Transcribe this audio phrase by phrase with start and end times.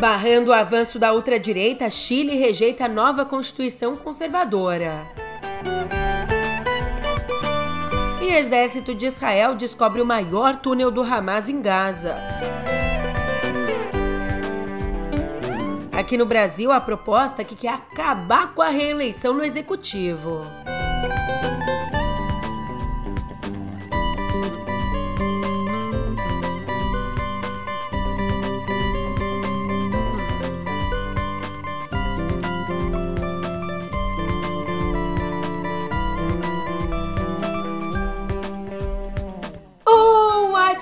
[0.00, 5.06] Barrando o avanço da ultradireita, Chile rejeita a nova Constituição conservadora.
[8.22, 12.16] E exército de Israel descobre o maior túnel do Hamas em Gaza.
[15.92, 20.46] Aqui no Brasil, a proposta é que quer acabar com a reeleição no executivo.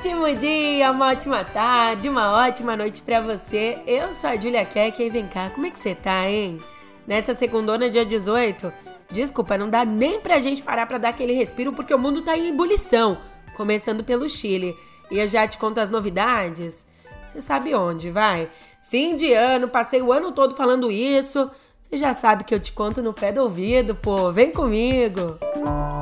[0.09, 3.79] Ótimo dia, uma ótima tarde, uma ótima noite para você.
[3.87, 6.59] Eu sou a Julia Keck e vem cá, como é que você tá, hein?
[7.07, 8.73] Nessa segundona, dia 18,
[9.11, 12.39] desculpa, não dá nem pra gente parar pra dar aquele respiro porque o mundo tá
[12.39, 13.19] em ebulição,
[13.55, 14.75] começando pelo Chile.
[15.11, 16.89] E eu já te conto as novidades.
[17.27, 18.48] Você sabe onde, vai?
[18.84, 21.51] Fim de ano, passei o ano todo falando isso.
[21.83, 24.33] Você já sabe que eu te conto no pé do ouvido, pô.
[24.33, 25.39] Vem comigo.
[25.56, 25.98] Música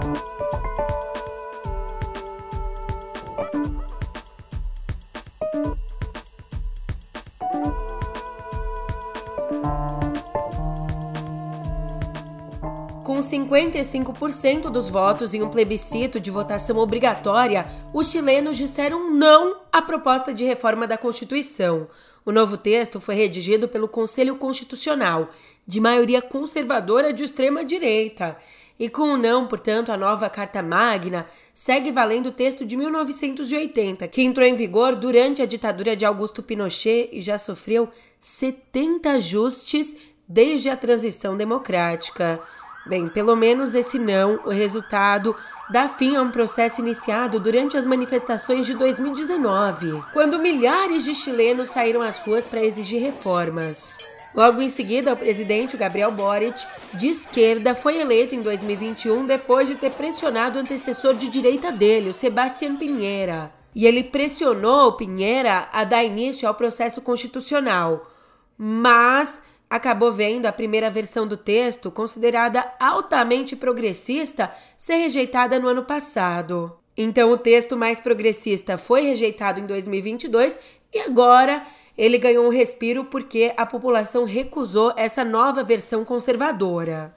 [13.27, 20.33] 55% dos votos em um plebiscito de votação obrigatória, os chilenos disseram não à proposta
[20.33, 21.89] de reforma da Constituição.
[22.25, 25.29] O novo texto foi redigido pelo Conselho Constitucional,
[25.67, 28.37] de maioria conservadora de extrema direita.
[28.79, 34.07] E com o não, portanto, a nova Carta Magna segue valendo o texto de 1980,
[34.09, 37.89] que entrou em vigor durante a ditadura de Augusto Pinochet e já sofreu
[38.21, 39.97] 70 ajustes
[40.29, 42.41] desde a transição democrática.
[42.87, 45.35] Bem, pelo menos esse não, o resultado,
[45.69, 51.71] dá fim a um processo iniciado durante as manifestações de 2019, quando milhares de chilenos
[51.71, 53.99] saíram às ruas para exigir reformas.
[54.33, 59.75] Logo em seguida, o presidente Gabriel Boric, de esquerda, foi eleito em 2021 depois de
[59.75, 63.51] ter pressionado o antecessor de direita dele, o Sebastián Pinheira.
[63.75, 68.11] E ele pressionou o Pinheira a dar início ao processo constitucional.
[68.57, 75.85] Mas acabou vendo a primeira versão do texto, considerada altamente progressista, ser rejeitada no ano
[75.85, 76.77] passado.
[76.97, 80.61] Então, o texto mais progressista foi rejeitado em 2022
[80.95, 81.63] e agora
[81.97, 87.15] ele ganhou um respiro porque a população recusou essa nova versão conservadora.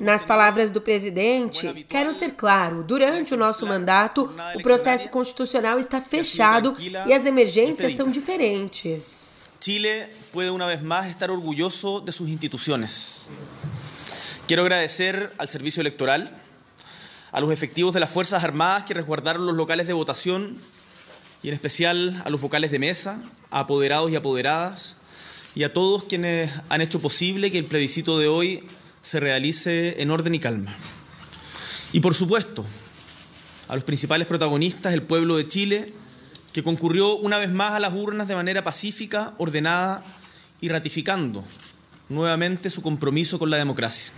[0.00, 6.00] Nas palavras do presidente, quero ser claro: durante o nosso mandato, o processo constitucional está
[6.00, 9.29] fechado e as emergências são diferentes.
[9.60, 13.28] Chile puede una vez más estar orgulloso de sus instituciones.
[14.46, 16.34] Quiero agradecer al Servicio Electoral,
[17.30, 20.56] a los efectivos de las Fuerzas Armadas que resguardaron los locales de votación
[21.42, 24.96] y en especial a los vocales de mesa, a apoderados y apoderadas
[25.54, 28.66] y a todos quienes han hecho posible que el plebiscito de hoy
[29.02, 30.74] se realice en orden y calma.
[31.92, 32.64] Y por supuesto,
[33.68, 35.92] a los principales protagonistas, el pueblo de Chile,
[36.52, 40.02] que concurrió una vez más a las urnas de manera pacífica, ordenada
[40.60, 41.44] y ratificando
[42.08, 44.10] nuevamente su compromiso con la democracia.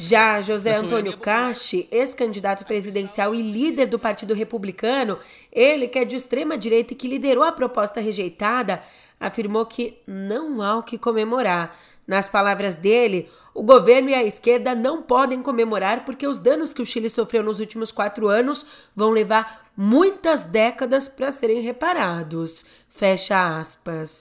[0.00, 5.18] Já José Antônio Casti, ex-candidato presidencial e líder do Partido Republicano,
[5.52, 8.82] ele que é de extrema direita e que liderou a proposta rejeitada,
[9.20, 11.76] afirmou que não há o que comemorar.
[12.06, 16.82] Nas palavras dele, o governo e a esquerda não podem comemorar porque os danos que
[16.82, 22.64] o Chile sofreu nos últimos quatro anos vão levar muitas décadas para serem reparados.
[22.88, 24.20] Fecha aspas.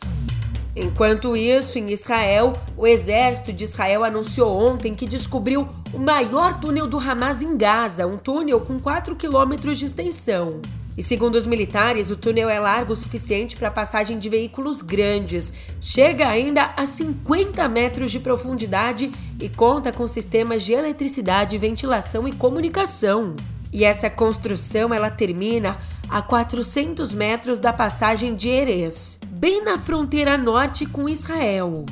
[0.75, 6.87] Enquanto isso, em Israel, o exército de Israel anunciou ontem que descobriu o maior túnel
[6.87, 10.61] do Hamas em Gaza, um túnel com 4 quilômetros de extensão.
[10.99, 15.53] E segundo os militares, o túnel é largo o suficiente para passagem de veículos grandes.
[15.79, 19.09] Chega ainda a 50 metros de profundidade
[19.39, 23.33] e conta com sistemas de eletricidade, ventilação e comunicação.
[23.71, 25.77] E essa construção ela termina
[26.09, 31.85] a 400 metros da passagem de Erez, bem na fronteira norte com Israel.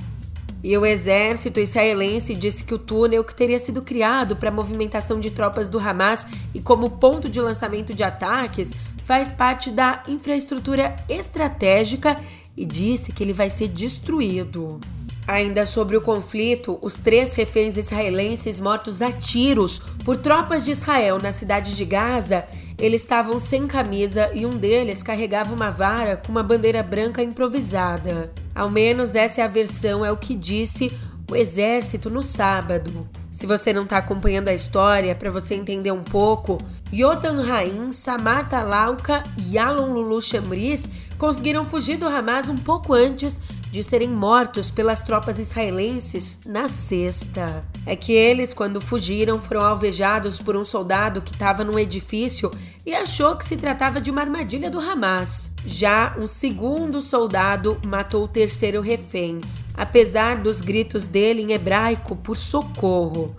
[0.61, 5.17] E o exército israelense disse que o túnel que teria sido criado para a movimentação
[5.17, 8.73] de tropas do Hamas e como ponto de lançamento de ataques
[9.07, 12.19] faz parte da infraestrutura estratégica
[12.57, 14.81] e disse que ele vai ser destruído.
[15.25, 21.19] Ainda sobre o conflito, os três reféns israelenses mortos a tiros por tropas de Israel
[21.19, 22.45] na cidade de Gaza,
[22.77, 28.33] eles estavam sem camisa e um deles carregava uma vara com uma bandeira branca improvisada.
[28.53, 30.91] Ao menos essa é a versão, é o que disse
[31.31, 33.07] o exército no sábado.
[33.37, 36.57] Se você não está acompanhando a história, para você entender um pouco,
[36.91, 40.89] Yotan Rain, Samarta Lauka e Alon Lulu Chamris
[41.19, 43.39] conseguiram fugir do Hamas um pouco antes
[43.71, 47.63] de serem mortos pelas tropas israelenses na sexta.
[47.85, 52.49] É que eles, quando fugiram, foram alvejados por um soldado que estava num edifício
[52.83, 55.51] e achou que se tratava de uma armadilha do Hamas.
[55.63, 59.41] Já um segundo soldado matou o terceiro refém,
[59.77, 63.35] apesar dos gritos dele em hebraico por socorro.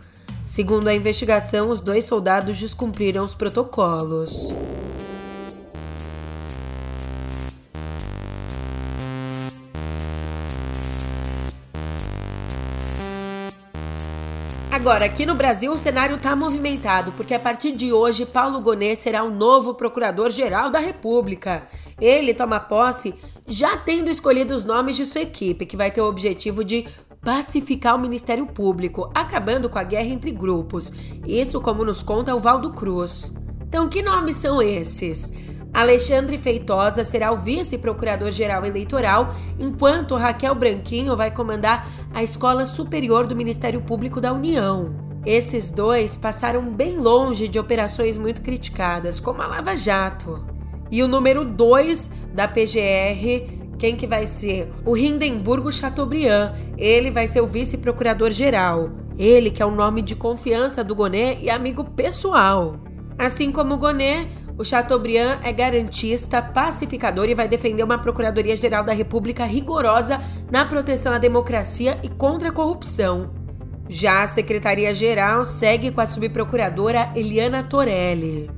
[0.47, 4.55] Segundo a investigação, os dois soldados descumpriram os protocolos.
[14.71, 18.97] Agora, aqui no Brasil, o cenário está movimentado, porque a partir de hoje, Paulo Gonet
[18.97, 21.65] será o novo Procurador-Geral da República.
[22.01, 23.13] Ele toma posse
[23.49, 26.87] já tendo escolhido os nomes de sua equipe, que vai ter o objetivo de
[27.23, 30.93] pacificar o Ministério Público, acabando com a guerra entre grupos.
[31.27, 33.35] Isso, como nos conta o Valdo Cruz.
[33.67, 35.33] Então, que nomes são esses?
[35.73, 43.37] Alexandre Feitosa será o vice-procurador-geral eleitoral, enquanto Raquel Branquinho vai comandar a Escola Superior do
[43.37, 44.95] Ministério Público da União.
[45.27, 50.58] Esses dois passaram bem longe de operações muito criticadas, como a Lava Jato.
[50.91, 54.73] E o número 2 da PGR quem que vai ser?
[54.85, 56.53] O Hindenburgo Chateaubriand.
[56.77, 58.91] Ele vai ser o vice-procurador-geral.
[59.17, 62.77] Ele que é o nome de confiança do Gonet e amigo pessoal.
[63.17, 68.93] Assim como o Gonet, o Chateaubriand é garantista, pacificador e vai defender uma Procuradoria-Geral da
[68.93, 70.21] República rigorosa
[70.51, 73.31] na proteção à democracia e contra a corrupção.
[73.89, 78.58] Já a Secretaria-Geral segue com a subprocuradora Eliana Torelli.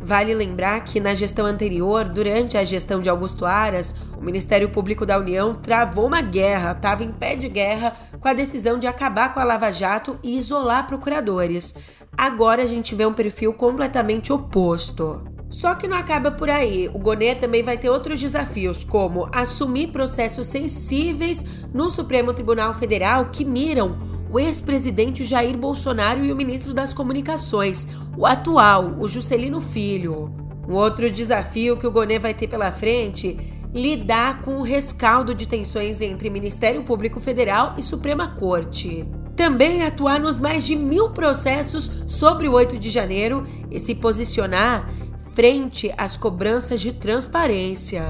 [0.00, 5.04] Vale lembrar que na gestão anterior, durante a gestão de Augusto Aras, o Ministério Público
[5.04, 9.34] da União travou uma guerra, estava em pé de guerra com a decisão de acabar
[9.34, 11.74] com a Lava Jato e isolar procuradores.
[12.16, 15.22] Agora a gente vê um perfil completamente oposto.
[15.50, 16.88] Só que não acaba por aí.
[16.92, 23.30] O Gonet também vai ter outros desafios, como assumir processos sensíveis no Supremo Tribunal Federal
[23.30, 29.60] que miram o ex-presidente Jair Bolsonaro e o ministro das Comunicações, o atual, o Juscelino
[29.60, 30.30] Filho.
[30.68, 33.38] Um outro desafio que o Gonet vai ter pela frente
[33.72, 39.06] lidar com o rescaldo de tensões entre Ministério Público Federal e Suprema Corte.
[39.36, 44.90] Também atuar nos mais de mil processos sobre o 8 de janeiro e se posicionar
[45.32, 48.02] frente às cobranças de transparência.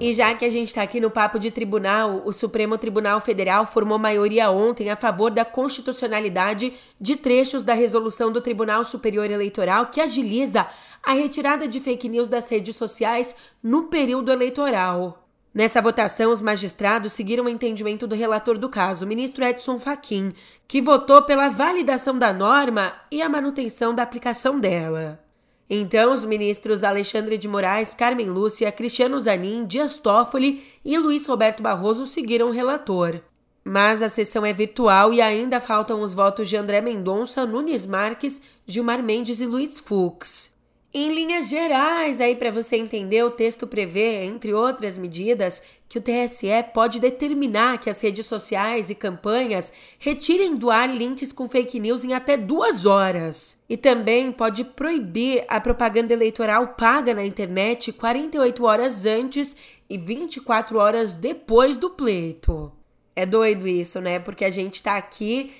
[0.00, 3.64] E já que a gente está aqui no papo de tribunal, o Supremo Tribunal Federal
[3.64, 9.86] formou maioria ontem a favor da constitucionalidade de trechos da resolução do Tribunal Superior Eleitoral
[9.86, 10.66] que agiliza
[11.00, 15.24] a retirada de fake news das redes sociais no período eleitoral.
[15.54, 20.32] Nessa votação, os magistrados seguiram o entendimento do relator do caso, o ministro Edson Fachin,
[20.66, 25.23] que votou pela validação da norma e a manutenção da aplicação dela.
[25.68, 31.62] Então, os ministros Alexandre de Moraes, Carmen Lúcia, Cristiano Zanin, Dias Toffoli e Luiz Roberto
[31.62, 33.20] Barroso seguiram o relator.
[33.64, 38.42] Mas a sessão é virtual e ainda faltam os votos de André Mendonça, Nunes Marques,
[38.66, 40.53] Gilmar Mendes e Luiz Fux.
[40.96, 46.00] Em linhas gerais, aí para você entender, o texto prevê, entre outras medidas, que o
[46.00, 51.80] TSE pode determinar que as redes sociais e campanhas retirem do ar links com fake
[51.80, 53.60] news em até duas horas.
[53.68, 59.56] E também pode proibir a propaganda eleitoral paga na internet 48 horas antes
[59.90, 62.70] e 24 horas depois do pleito.
[63.16, 64.20] É doido isso, né?
[64.20, 65.52] Porque a gente tá aqui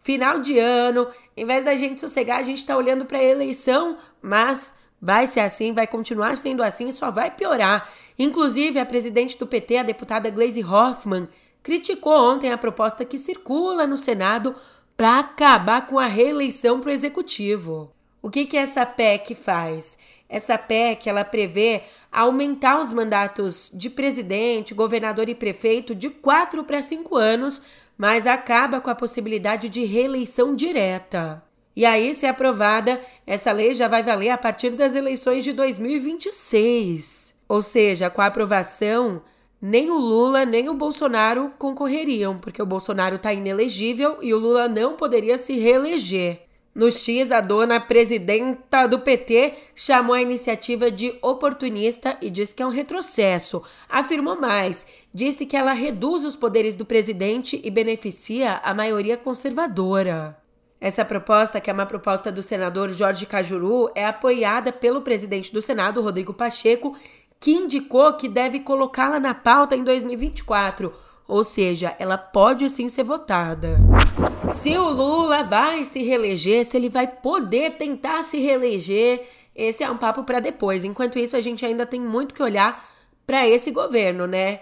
[0.00, 3.98] final de ano, em vez da gente sossegar, a gente tá olhando para a eleição,
[4.22, 7.88] mas vai ser assim, vai continuar sendo assim e só vai piorar.
[8.18, 11.28] Inclusive, a presidente do PT, a deputada Gleisi Hoffmann,
[11.62, 14.54] criticou ontem a proposta que circula no Senado
[14.96, 17.92] para acabar com a reeleição para o executivo.
[18.20, 19.98] O que, que essa PEC faz?
[20.28, 26.82] Essa PEC ela prevê aumentar os mandatos de presidente, governador e prefeito de quatro para
[26.82, 27.62] cinco anos
[27.98, 31.42] mas acaba com a possibilidade de reeleição direta.
[31.78, 37.36] E aí, se aprovada, essa lei já vai valer a partir das eleições de 2026.
[37.48, 39.22] Ou seja, com a aprovação,
[39.62, 44.66] nem o Lula nem o Bolsonaro concorreriam, porque o Bolsonaro está inelegível e o Lula
[44.66, 46.42] não poderia se reeleger.
[46.74, 52.62] No X, a dona presidenta do PT chamou a iniciativa de oportunista e disse que
[52.64, 53.62] é um retrocesso.
[53.88, 60.36] Afirmou mais, disse que ela reduz os poderes do presidente e beneficia a maioria conservadora.
[60.80, 65.60] Essa proposta, que é uma proposta do senador Jorge Cajuru, é apoiada pelo presidente do
[65.60, 66.96] Senado, Rodrigo Pacheco,
[67.40, 70.92] que indicou que deve colocá-la na pauta em 2024
[71.28, 73.78] ou seja, ela pode sim ser votada.
[74.48, 79.90] Se o Lula vai se reeleger, se ele vai poder tentar se reeleger, esse é
[79.90, 80.84] um papo para depois.
[80.84, 82.82] Enquanto isso, a gente ainda tem muito que olhar
[83.26, 84.60] para esse governo, né?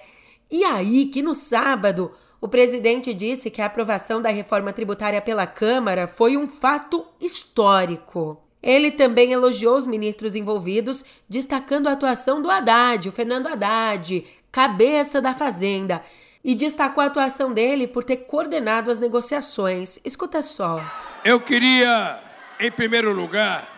[0.50, 5.46] E aí que no sábado o presidente disse que a aprovação da reforma tributária pela
[5.46, 8.42] Câmara foi um fato histórico.
[8.62, 15.20] Ele também elogiou os ministros envolvidos, destacando a atuação do Haddad, o Fernando Haddad, cabeça
[15.20, 16.02] da Fazenda,
[16.44, 20.00] e destacou a atuação dele por ter coordenado as negociações.
[20.04, 20.80] Escuta só.
[21.24, 22.18] Eu queria,
[22.60, 23.68] em primeiro lugar,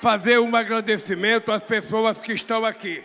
[0.00, 3.04] fazer um agradecimento às pessoas que estão aqui.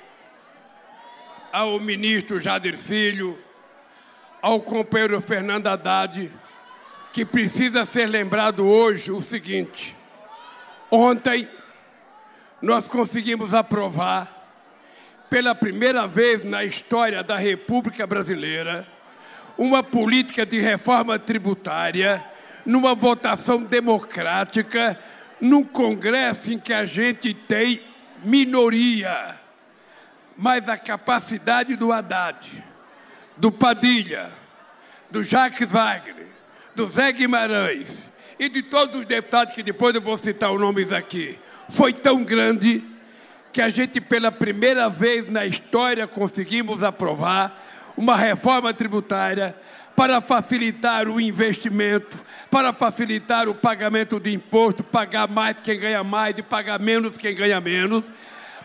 [1.52, 3.38] Ao ministro Jadir Filho,
[4.42, 6.32] ao companheiro Fernando Haddad,
[7.14, 9.96] que precisa ser lembrado hoje o seguinte:
[10.92, 11.48] ontem
[12.62, 14.34] nós conseguimos aprovar,
[15.30, 18.88] pela primeira vez na história da República Brasileira,
[19.58, 22.24] uma política de reforma tributária,
[22.66, 25.00] numa votação democrática,
[25.40, 27.82] num Congresso em que a gente tem
[28.24, 29.36] minoria,
[30.38, 32.64] mas a capacidade do Haddad
[33.38, 34.32] do Padilha,
[35.10, 36.28] do Jacques Wagner,
[36.76, 40.92] do Zé Guimarães e de todos os deputados que depois eu vou citar os nomes
[40.92, 41.40] aqui,
[41.70, 42.84] foi tão grande
[43.54, 47.64] que a gente, pela primeira vez na história, conseguimos aprovar
[47.96, 49.56] uma reforma tributária
[49.96, 56.38] para facilitar o investimento, para facilitar o pagamento de imposto, pagar mais quem ganha mais
[56.38, 58.14] e pagar menos quem ganha menos,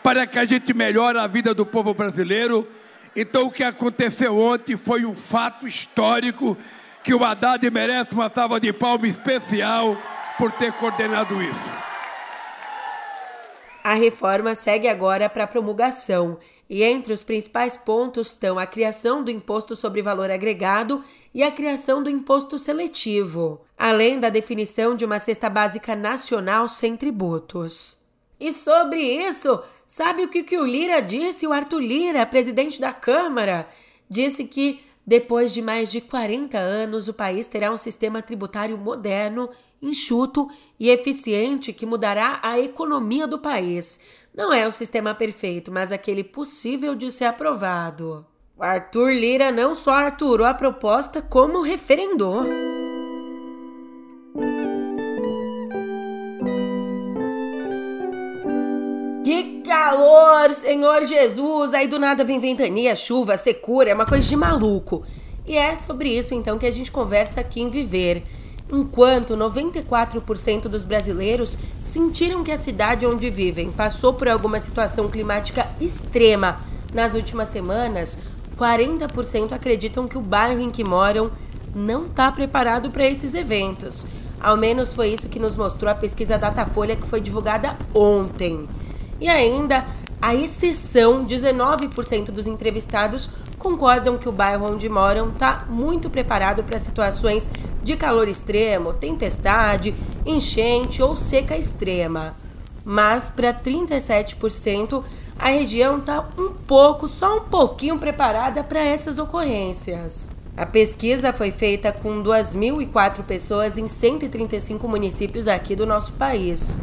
[0.03, 2.67] para que a gente melhore a vida do povo brasileiro
[3.15, 6.57] então, o que aconteceu ontem foi um fato histórico
[7.05, 9.97] que o Haddad merece uma salva de palmas especial
[10.39, 11.71] por ter coordenado isso.
[13.85, 16.39] A reforma segue agora para promulgação
[16.71, 21.05] e entre os principais pontos estão a criação do imposto sobre valor agregado
[21.35, 26.97] e a criação do imposto seletivo, além da definição de uma cesta básica nacional sem
[26.97, 27.99] tributos.
[28.41, 31.47] E sobre isso, sabe o que, que o Lira disse?
[31.47, 33.69] O Arthur Lira, presidente da Câmara,
[34.09, 39.51] disse que depois de mais de 40 anos o país terá um sistema tributário moderno,
[39.83, 40.49] enxuto
[40.81, 44.01] e eficiente que mudará a economia do país.
[44.35, 48.25] Não é o sistema perfeito, mas aquele possível de ser aprovado.
[48.57, 52.45] O Arthur Lira não só arturou a proposta, como referendou.
[59.65, 61.73] Calor, Senhor Jesus.
[61.73, 65.03] Aí do nada vem ventania, chuva, secura, é uma coisa de maluco.
[65.47, 68.23] E é sobre isso então que a gente conversa aqui em Viver.
[68.71, 75.67] Enquanto 94% dos brasileiros sentiram que a cidade onde vivem passou por alguma situação climática
[75.81, 76.61] extrema
[76.95, 78.17] nas últimas semanas,
[78.59, 81.31] 40% acreditam que o bairro em que moram
[81.75, 84.07] não está preparado para esses eventos.
[84.41, 88.69] Ao menos foi isso que nos mostrou a pesquisa Datafolha que foi divulgada ontem.
[89.23, 89.87] E ainda,
[90.21, 96.81] a exceção, 19% dos entrevistados concordam que o bairro onde moram está muito preparado para
[96.81, 97.49] situações
[97.85, 99.95] de calor extremo, tempestade,
[100.27, 102.35] enchente ou seca extrema.
[102.85, 105.05] Mas para 37%,
[105.39, 110.35] a região está um pouco, só um pouquinho preparada para essas ocorrências.
[110.57, 116.81] A pesquisa foi feita com 2.004 pessoas em 135 municípios aqui do nosso país.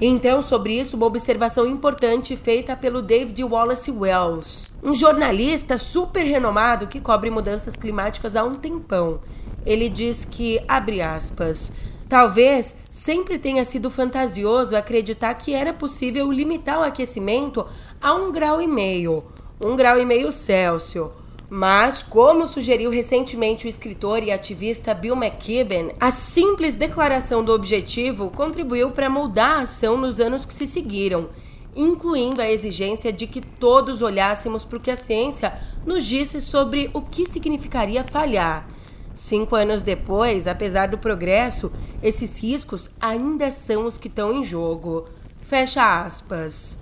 [0.00, 6.86] Então, sobre isso, uma observação importante feita pelo David Wallace Wells, um jornalista super renomado
[6.86, 9.20] que cobre mudanças climáticas há um tempão.
[9.66, 11.72] Ele diz que, abre aspas,
[12.08, 17.66] talvez sempre tenha sido fantasioso acreditar que era possível limitar o aquecimento
[18.00, 19.24] a um grau e meio,
[19.60, 21.10] um grau e meio Celsius
[21.50, 28.30] mas, como sugeriu recentemente o escritor e ativista Bill McKibben, a simples declaração do objetivo
[28.30, 31.30] contribuiu para moldar a ação nos anos que se seguiram,
[31.74, 35.54] incluindo a exigência de que todos olhássemos para o que a ciência
[35.86, 38.68] nos disse sobre o que significaria falhar.
[39.14, 45.06] Cinco anos depois, apesar do progresso, esses riscos ainda são os que estão em jogo.
[45.40, 46.78] Fecha aspas.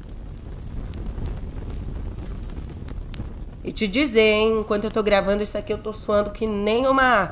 [3.77, 7.31] Te dizer, hein, enquanto eu tô gravando isso aqui, eu tô suando que nem uma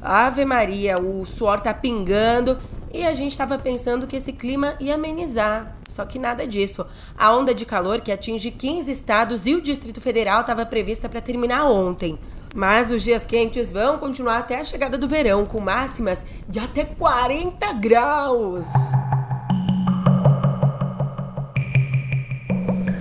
[0.00, 2.56] Ave Maria, o suor tá pingando
[2.94, 5.76] e a gente tava pensando que esse clima ia amenizar.
[5.88, 6.86] Só que nada disso.
[7.18, 11.20] A onda de calor que atinge 15 estados e o Distrito Federal estava prevista para
[11.20, 12.16] terminar ontem.
[12.54, 16.84] Mas os dias quentes vão continuar até a chegada do verão, com máximas de até
[16.84, 18.68] 40 graus.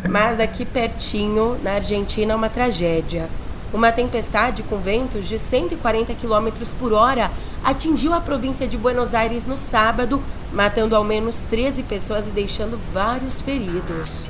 [0.09, 3.29] Mas aqui pertinho, na Argentina, é uma tragédia.
[3.71, 6.49] Uma tempestade com ventos de 140 km
[6.79, 7.29] por hora
[7.63, 10.19] atingiu a província de Buenos Aires no sábado,
[10.51, 14.27] matando ao menos 13 pessoas e deixando vários feridos.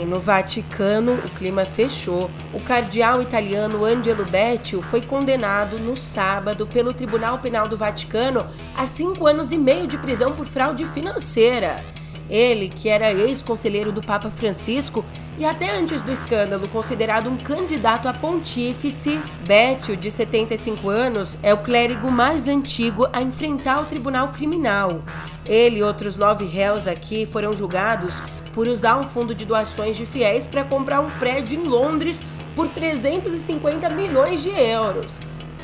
[0.00, 2.30] E no Vaticano, o clima fechou.
[2.54, 8.46] O cardeal italiano Angelo Beccio foi condenado no sábado pelo Tribunal Penal do Vaticano
[8.76, 11.82] a cinco anos e meio de prisão por fraude financeira.
[12.30, 15.04] Ele, que era ex-conselheiro do Papa Francisco
[15.36, 21.52] e até antes do escândalo considerado um candidato a pontífice, Bétio, de 75 anos, é
[21.52, 25.02] o clérigo mais antigo a enfrentar o tribunal criminal.
[25.44, 28.14] Ele e outros nove réus aqui foram julgados
[28.54, 32.22] por usar um fundo de doações de fiéis para comprar um prédio em Londres
[32.54, 35.18] por 350 milhões de euros.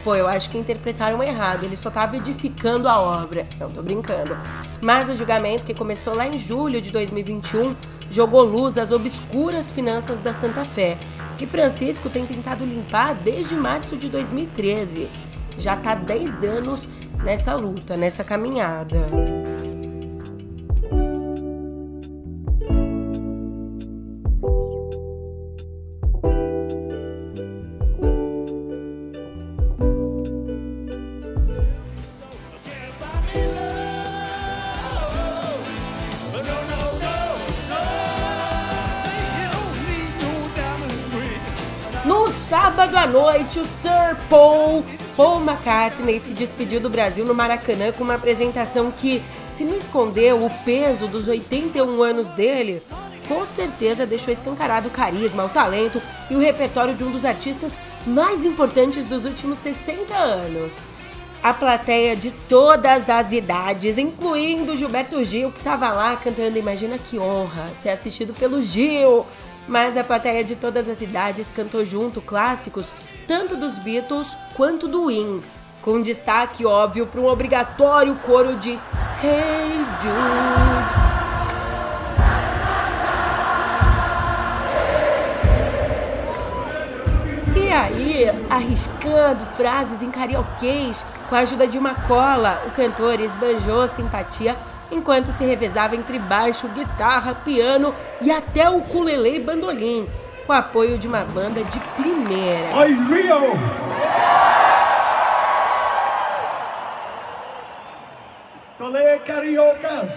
[0.06, 3.44] Pô, eu acho que interpretaram errado, ele só estava edificando a obra.
[3.58, 4.38] Não, tô brincando.
[4.80, 7.74] Mas o julgamento, que começou lá em julho de 2021,
[8.08, 10.96] jogou luz às obscuras finanças da Santa Fé,
[11.36, 15.08] que Francisco tem tentado limpar desde março de 2013.
[15.58, 16.88] Já tá 10 anos
[17.24, 19.08] nessa luta, nessa caminhada.
[44.28, 44.84] Paul,
[45.16, 50.44] Paul McCartney se despediu do Brasil no Maracanã com uma apresentação que, se não escondeu
[50.44, 52.82] o peso dos 81 anos dele,
[53.28, 57.78] com certeza deixou escancarado o carisma, o talento e o repertório de um dos artistas
[58.06, 60.84] mais importantes dos últimos 60 anos.
[61.42, 67.18] A plateia de todas as idades, incluindo Gilberto Gil, que estava lá cantando Imagina que
[67.18, 69.24] honra ser assistido pelo Gil,
[69.68, 72.92] mas a plateia de todas as idades cantou junto clássicos
[73.26, 79.76] tanto dos Beatles quanto do Wings, com destaque óbvio para um obrigatório coro de Hey
[80.00, 81.06] Jude.
[87.56, 93.88] E aí, arriscando frases em carioquês com a ajuda de uma cola, o cantor esbanjou
[93.88, 94.56] simpatia
[94.90, 100.06] enquanto se revezava entre baixo, guitarra, piano e até o ukulele e bandolim,
[100.46, 102.76] com apoio de uma banda de primeira.
[102.76, 103.58] Oi, Rio!
[108.78, 110.10] Colê cariocas!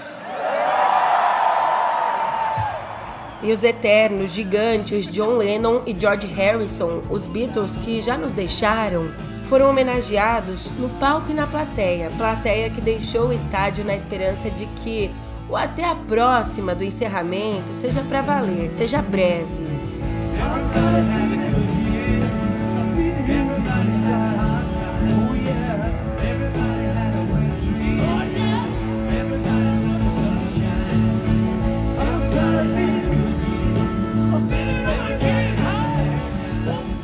[3.42, 9.10] E os eternos gigantes John Lennon e George Harrison, os Beatles que já nos deixaram,
[9.46, 12.12] foram homenageados no palco e na plateia.
[12.18, 15.10] Plateia que deixou o estádio na esperança de que
[15.50, 19.69] o até a próxima do encerramento seja para valer, seja breve.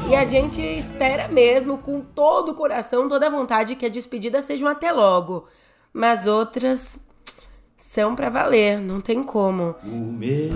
[0.07, 4.41] E a gente espera mesmo, com todo o coração, toda a vontade, que a despedida
[4.41, 5.45] seja um até logo.
[5.91, 6.99] Mas outras
[7.75, 9.75] são para valer, não tem como.
[9.83, 10.51] O meu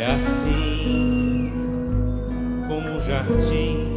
[0.00, 1.52] é assim
[2.66, 3.90] como um jardim.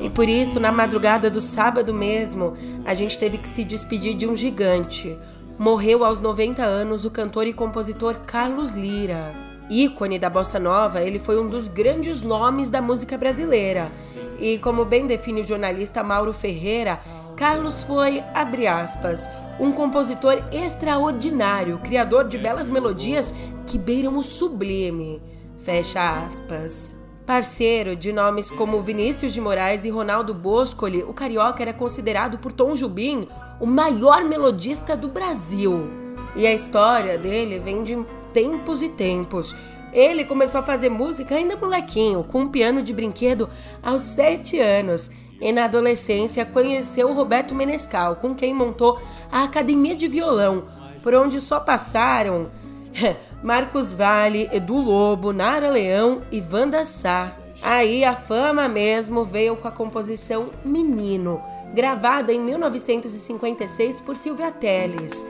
[0.00, 4.26] E por isso, na madrugada do sábado mesmo, a gente teve que se despedir de
[4.26, 5.18] um gigante.
[5.58, 9.43] Morreu aos 90 anos o cantor e compositor Carlos Lira.
[9.68, 13.90] Ícone da bossa nova, ele foi um dos grandes nomes da música brasileira.
[14.38, 16.98] E como bem define o jornalista Mauro Ferreira,
[17.36, 23.34] Carlos foi, abre aspas, um compositor extraordinário, criador de belas melodias
[23.66, 25.22] que beiram o sublime.
[25.58, 26.96] Fecha aspas.
[27.24, 32.52] Parceiro de nomes como Vinícius de Moraes e Ronaldo Boscoli, o carioca era considerado por
[32.52, 33.26] Tom Jubim
[33.58, 35.88] o maior melodista do Brasil.
[36.36, 37.96] E a história dele vem de
[38.34, 39.56] tempos e tempos.
[39.92, 43.48] Ele começou a fazer música ainda molequinho, com um piano de brinquedo
[43.80, 45.10] aos 7 anos.
[45.40, 50.64] E na adolescência conheceu Roberto Menescal, com quem montou a Academia de Violão,
[51.02, 52.50] por onde só passaram
[53.42, 57.36] Marcos Vale, Edu Lobo, Nara Leão e Wanda Sá.
[57.62, 61.40] Aí a fama mesmo veio com a composição Menino,
[61.72, 65.26] gravada em 1956 por Silvia Telles.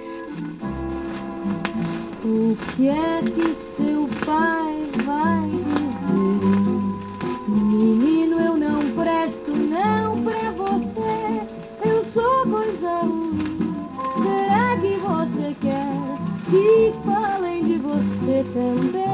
[2.27, 6.81] O que é que seu pai vai dizer?
[7.47, 11.43] Menino, eu não presto, não pra você.
[11.87, 13.77] Eu sou coisa ruim.
[14.23, 15.93] Será que você quer
[16.49, 19.05] que falem de você também?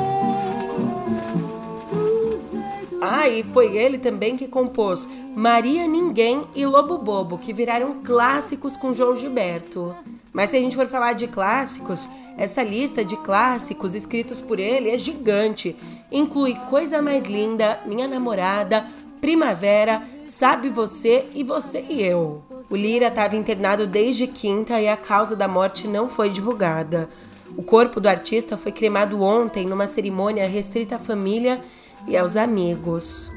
[3.02, 8.76] Ah, e foi ele também que compôs Maria Ninguém e Lobo Bobo, que viraram clássicos
[8.76, 9.96] com João Gilberto.
[10.32, 14.90] Mas se a gente for falar de clássicos, essa lista de clássicos escritos por ele
[14.90, 15.76] é gigante.
[16.10, 18.86] Inclui Coisa Mais Linda, Minha Namorada,
[19.20, 22.42] Primavera, Sabe Você e Você e Eu.
[22.70, 27.08] O Lira estava internado desde quinta e a causa da morte não foi divulgada.
[27.56, 31.60] O corpo do artista foi cremado ontem numa cerimônia restrita à família
[32.06, 33.30] e aos amigos.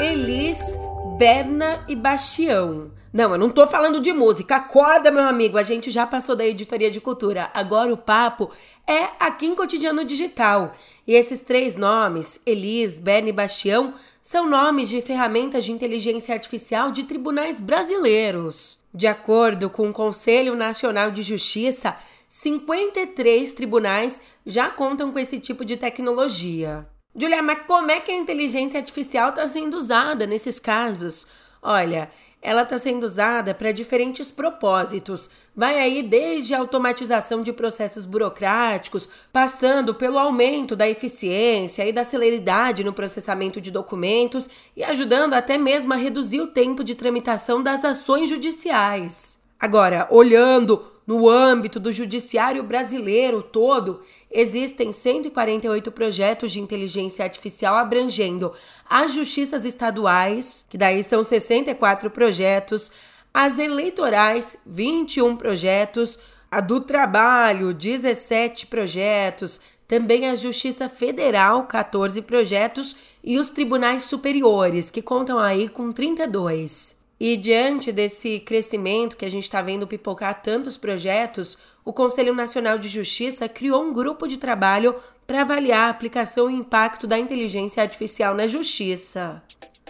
[0.00, 0.78] Elis,
[1.18, 2.92] Berna e Bastião.
[3.12, 4.54] Não, eu não tô falando de música.
[4.54, 5.58] Acorda, meu amigo.
[5.58, 7.50] A gente já passou da editoria de cultura.
[7.52, 8.48] Agora o papo
[8.86, 10.72] é aqui em Cotidiano Digital.
[11.04, 16.92] E esses três nomes, Elis, Berna e Bastião, são nomes de ferramentas de inteligência artificial
[16.92, 18.78] de tribunais brasileiros.
[18.94, 21.96] De acordo com o Conselho Nacional de Justiça,
[22.28, 26.86] 53 tribunais já contam com esse tipo de tecnologia.
[27.20, 31.26] Julia, mas como é que a inteligência artificial está sendo usada nesses casos?
[31.60, 32.08] Olha,
[32.40, 35.28] ela está sendo usada para diferentes propósitos.
[35.56, 42.04] Vai aí desde a automatização de processos burocráticos, passando pelo aumento da eficiência e da
[42.04, 47.60] celeridade no processamento de documentos e ajudando até mesmo a reduzir o tempo de tramitação
[47.60, 49.42] das ações judiciais.
[49.58, 58.52] Agora, olhando no âmbito do judiciário brasileiro todo, existem 148 projetos de inteligência artificial abrangendo
[58.84, 62.92] as justiças estaduais, que daí são 64 projetos,
[63.32, 66.18] as eleitorais, 21 projetos,
[66.50, 72.94] a do trabalho, 17 projetos, também a Justiça Federal, 14 projetos,
[73.24, 76.97] e os tribunais superiores, que contam aí com 32.
[77.20, 82.78] E diante desse crescimento que a gente está vendo pipocar tantos projetos, o Conselho Nacional
[82.78, 84.94] de Justiça criou um grupo de trabalho
[85.26, 89.42] para avaliar a aplicação e impacto da inteligência artificial na justiça.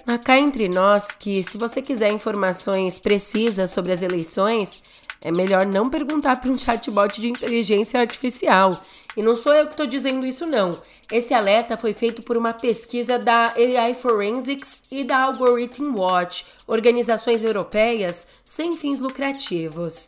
[0.06, 4.82] Mas cá entre nós que, se você quiser informações precisas sobre as eleições,
[5.20, 8.70] é melhor não perguntar para um chatbot de inteligência artificial.
[9.16, 10.70] E não sou eu que estou dizendo isso, não.
[11.10, 17.42] Esse alerta foi feito por uma pesquisa da AI Forensics e da Algorithm Watch, organizações
[17.42, 20.06] europeias sem fins lucrativos.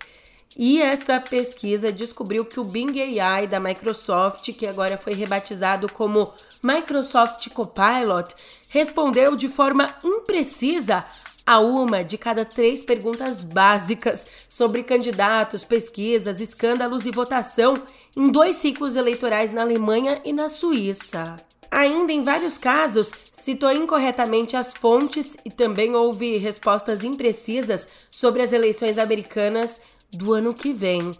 [0.56, 6.32] E essa pesquisa descobriu que o Bing AI da Microsoft, que agora foi rebatizado como
[6.62, 8.34] Microsoft Copilot,
[8.68, 11.04] respondeu de forma imprecisa
[11.50, 17.74] a uma de cada três perguntas básicas sobre candidatos, pesquisas, escândalos e votação
[18.16, 21.38] em dois ciclos eleitorais na Alemanha e na Suíça.
[21.68, 28.52] Ainda em vários casos, citou incorretamente as fontes e também houve respostas imprecisas sobre as
[28.52, 29.80] eleições americanas
[30.12, 31.10] do ano que vem.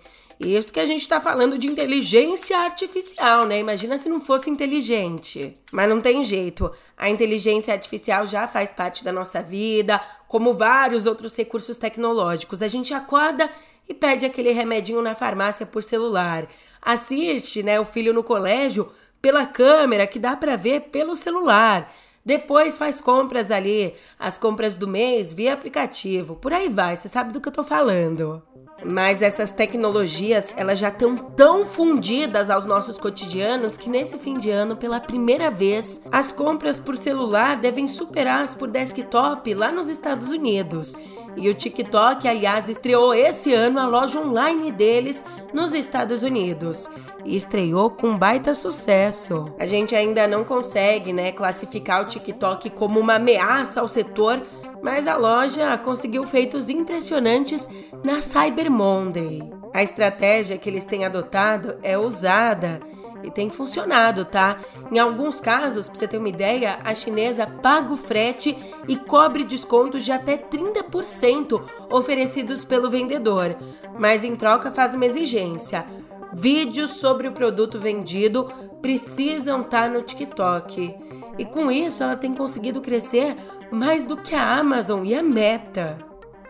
[0.41, 3.59] Isso que a gente está falando de inteligência artificial, né?
[3.59, 5.55] Imagina se não fosse inteligente.
[5.71, 6.73] Mas não tem jeito.
[6.97, 12.63] A inteligência artificial já faz parte da nossa vida, como vários outros recursos tecnológicos.
[12.63, 13.51] A gente acorda
[13.89, 16.47] e pede aquele remedinho na farmácia por celular.
[16.81, 21.93] Assiste, né, o filho no colégio pela câmera que dá para ver pelo celular.
[22.25, 26.37] Depois faz compras ali, as compras do mês via aplicativo.
[26.37, 28.43] Por aí vai, você sabe do que eu tô falando.
[28.85, 34.51] Mas essas tecnologias, elas já estão tão fundidas aos nossos cotidianos que nesse fim de
[34.51, 39.89] ano, pela primeira vez, as compras por celular devem superar as por desktop lá nos
[39.89, 40.95] Estados Unidos.
[41.37, 46.89] E o TikTok, aliás, estreou esse ano a loja online deles nos Estados Unidos.
[47.25, 49.53] E estreou com baita sucesso.
[49.59, 54.43] A gente ainda não consegue, né, classificar o TikTok como uma ameaça ao setor,
[54.83, 57.69] mas a loja conseguiu feitos impressionantes
[58.03, 59.51] na Cyber Monday.
[59.73, 62.81] A estratégia que eles têm adotado é ousada
[63.23, 64.59] e tem funcionado, tá?
[64.91, 68.57] Em alguns casos, pra você ter uma ideia, a chinesa paga o frete
[68.89, 73.57] e cobre descontos de até 30% oferecidos pelo vendedor,
[73.99, 75.87] mas em troca faz uma exigência.
[76.33, 78.49] Vídeos sobre o produto vendido
[78.81, 80.95] precisam estar tá no TikTok.
[81.37, 83.37] E com isso, ela tem conseguido crescer
[83.71, 85.99] mais do que a Amazon e a Meta.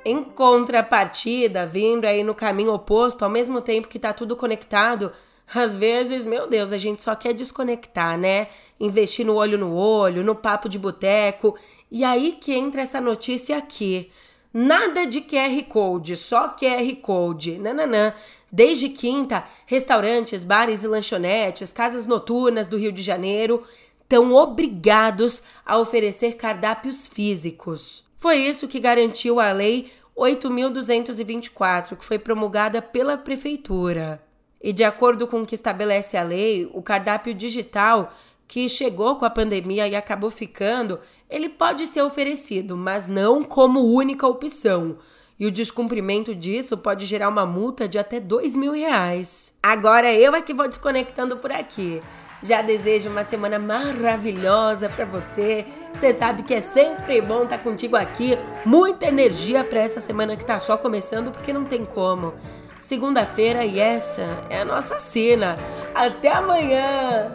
[0.04, 5.12] Em contrapartida, vindo aí no caminho oposto, ao mesmo tempo que tá tudo conectado,
[5.52, 8.46] às vezes, meu Deus, a gente só quer desconectar, né?
[8.78, 11.58] Investir no olho no olho, no papo de boteco.
[11.90, 14.10] E aí que entra essa notícia aqui.
[14.52, 17.58] Nada de QR Code, só QR Code.
[17.58, 18.14] Nananã.
[18.50, 23.62] Desde quinta, restaurantes, bares e lanchonetes, casas noturnas do Rio de Janeiro
[24.02, 28.04] estão obrigados a oferecer cardápios físicos.
[28.16, 34.20] Foi isso que garantiu a Lei 8.224, que foi promulgada pela Prefeitura.
[34.62, 38.12] E de acordo com o que estabelece a lei, o cardápio digital
[38.46, 43.80] que chegou com a pandemia e acabou ficando, ele pode ser oferecido, mas não como
[43.80, 44.98] única opção.
[45.38, 49.56] E o descumprimento disso pode gerar uma multa de até dois mil reais.
[49.62, 52.02] Agora eu é que vou desconectando por aqui.
[52.42, 55.64] Já desejo uma semana maravilhosa para você.
[55.94, 58.36] Você sabe que é sempre bom estar tá contigo aqui.
[58.66, 62.34] Muita energia para essa semana que tá só começando, porque não tem como.
[62.80, 65.56] Segunda-feira e essa é a nossa cena.
[65.94, 67.30] Até amanhã.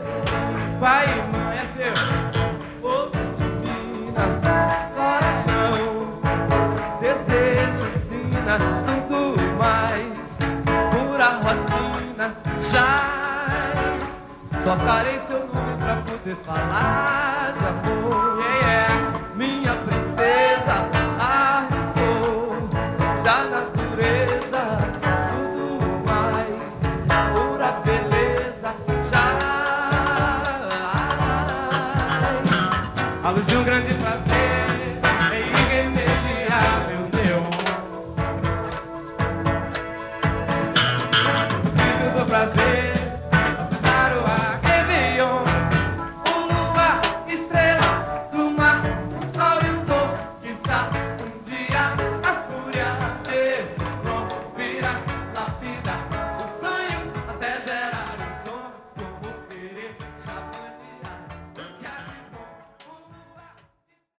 [0.79, 1.93] Vai amanhecer.
[2.81, 3.09] Oh,
[4.95, 6.19] coração,
[6.99, 10.15] desejo, sina, tanto mais.
[10.91, 12.89] Pura rotina, já
[14.63, 17.55] tocarei seu nome pra poder falar.